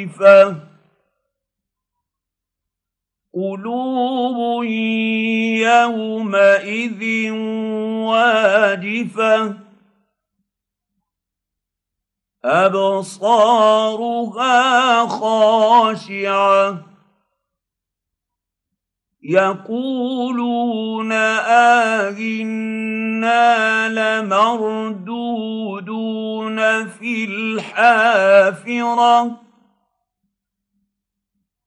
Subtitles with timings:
[3.33, 4.63] قلوب
[5.63, 7.31] يومئذ
[8.11, 9.53] واجفة.
[12.45, 14.51] أبصارها
[15.07, 16.77] خاشعة.
[19.23, 22.43] يقولون آهنا
[23.89, 24.97] لمردودون
[26.87, 29.42] في الحافرة.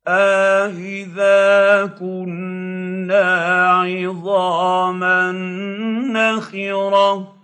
[0.09, 5.33] آهذا كنا عظاما
[6.13, 7.37] نخرة.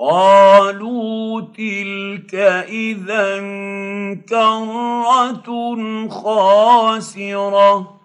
[0.00, 2.34] قالوا تلك
[2.68, 3.38] إذا
[4.28, 8.00] كرة خاسرة.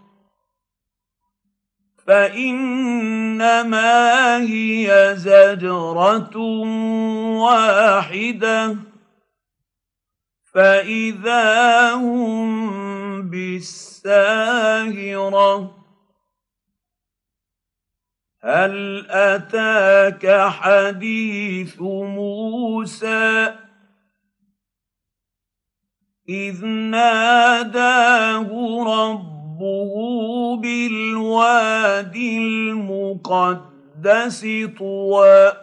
[2.08, 3.58] فإنما
[4.38, 6.38] هي زجرة
[7.38, 8.92] واحدة.
[10.53, 14.93] فاذا هم بالساهره
[18.43, 23.53] هل اتاك حديث موسى
[26.30, 28.49] اذ ناداه
[28.87, 29.93] ربه
[30.61, 33.67] بالواد المقدس
[34.77, 35.62] طوى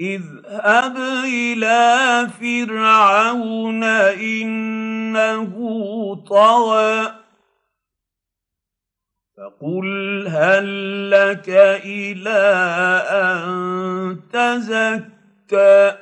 [0.00, 5.54] اذهب إلى فرعون انه
[6.28, 7.14] طغى
[9.36, 11.48] فقل هل لك
[11.84, 12.40] إلى
[13.10, 15.96] ان تزكى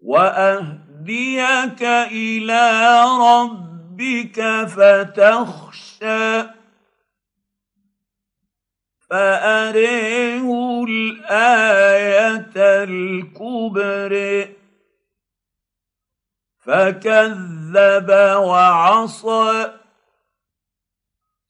[0.00, 1.82] واهديك
[2.12, 6.59] إلى ربك فتخشى
[9.10, 12.52] فأريه الآية
[12.84, 14.56] الكبرى.
[16.58, 19.72] فكذب وعصى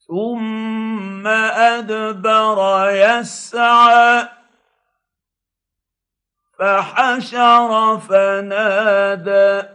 [0.09, 4.29] ثم أدبر يسعى.
[6.59, 9.69] فحشر فنادى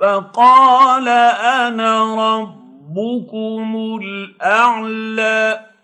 [0.00, 5.75] فقال أنا ربكم الأعلى.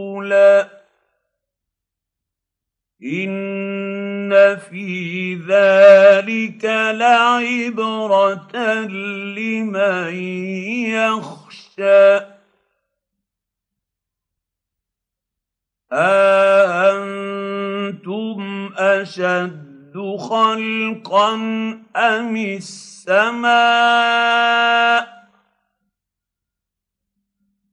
[3.02, 6.64] إن في ذلك
[6.94, 8.56] لعبرة
[9.34, 10.14] لمن
[10.94, 12.20] يخشى.
[15.92, 17.18] أأنتم
[18.76, 19.67] أشد
[20.18, 21.34] خلقا
[21.96, 23.48] أم السماء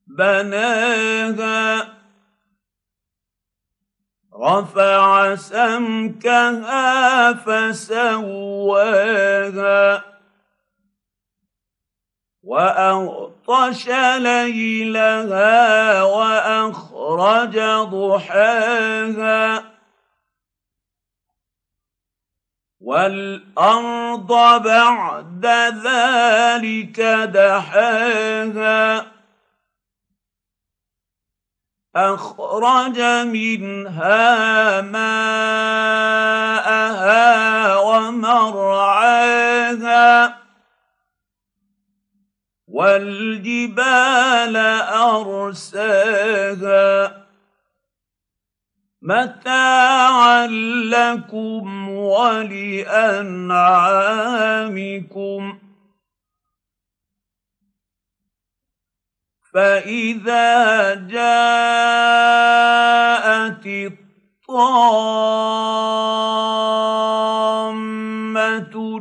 [0.08, 1.96] بناها
[4.34, 8.86] رفع سمكها فسواها
[12.44, 13.88] وأغطش
[14.18, 19.75] ليلها وأخرج ضحاها
[22.86, 24.28] والأرض
[24.64, 25.46] بعد
[25.86, 27.00] ذلك
[27.34, 29.06] دحاها.
[31.96, 35.36] أخرج منها ماءها
[37.78, 39.26] ومرعاها.
[42.68, 44.56] والجبال
[45.76, 47.25] أرساها.
[49.06, 50.48] متاعا
[50.90, 53.36] لكم ولأنعامكم.
[59.54, 61.26] فإذا جاءت
[63.66, 64.58] الطامة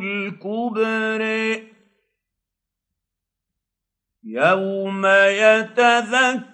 [0.03, 1.69] الكبرى
[4.25, 6.54] يوم يتذكر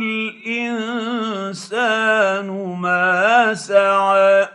[0.00, 0.76] الإنسان
[2.80, 4.48] ما سعى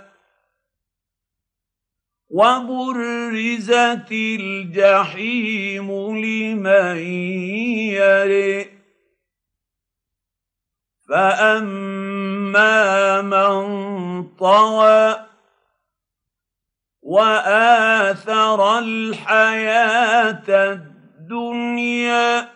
[2.30, 6.98] وبرزت الجحيم لمن
[7.96, 8.68] يرئ
[11.10, 12.72] فأما
[13.22, 13.64] من
[14.28, 15.26] طوى
[17.02, 20.44] وآثر الحياة
[20.74, 22.56] الدنيا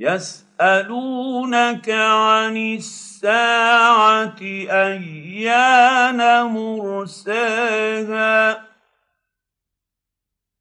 [0.00, 7.90] يسألونك عن الساعة أيان مرساها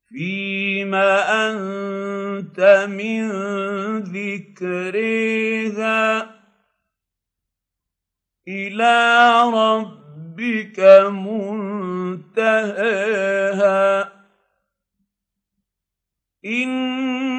[0.10, 1.12] فيما
[1.48, 3.30] أنت من
[4.00, 5.20] ذكرها
[8.48, 10.80] إلى ربك
[12.30, 12.60] منتهاها